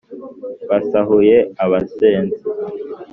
[0.69, 2.39] basahuye abasenzi